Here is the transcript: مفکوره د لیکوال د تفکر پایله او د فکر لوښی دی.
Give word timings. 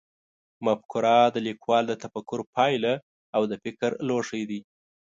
مفکوره 0.65 1.17
د 1.31 1.37
لیکوال 1.47 1.83
د 1.87 1.93
تفکر 2.03 2.39
پایله 2.55 2.93
او 3.35 3.41
د 3.51 3.53
فکر 3.63 3.89
لوښی 4.07 4.43
دی. 4.49 4.61